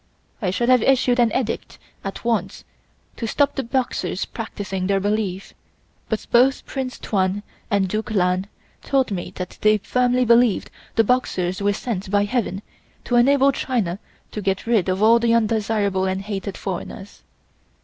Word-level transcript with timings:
I 0.41 0.49
should 0.49 0.67
have 0.67 0.81
issued 0.81 1.19
an 1.19 1.31
Edict 1.31 1.77
at 2.03 2.25
once 2.25 2.63
to 3.17 3.27
stop 3.27 3.53
the 3.53 3.61
Boxers 3.61 4.25
practising 4.25 4.87
their 4.87 4.99
belief, 4.99 5.53
but 6.09 6.25
both 6.31 6.65
Prince 6.65 6.97
Tuan 6.97 7.43
and 7.69 7.87
Duke 7.87 8.09
Lan 8.09 8.47
told 8.81 9.11
me 9.11 9.31
that 9.35 9.59
they 9.61 9.77
firmly 9.77 10.25
believed 10.25 10.71
the 10.95 11.03
Boxers 11.03 11.61
were 11.61 11.71
sent 11.73 12.09
by 12.09 12.25
Heaven 12.25 12.63
to 13.03 13.15
enable 13.15 13.51
China 13.51 13.99
to 14.31 14.41
get 14.41 14.65
rid 14.65 14.89
of 14.89 15.03
all 15.03 15.19
the 15.19 15.35
undesirable 15.35 16.05
and 16.05 16.23
hated 16.23 16.57
foreigners. 16.57 17.21